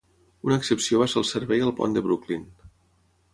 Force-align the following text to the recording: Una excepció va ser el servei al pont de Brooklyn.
Una 0.47 0.55
excepció 0.61 1.01
va 1.01 1.07
ser 1.13 1.19
el 1.21 1.27
servei 1.33 1.61
al 1.67 1.75
pont 1.81 1.95
de 1.99 2.03
Brooklyn. 2.07 2.49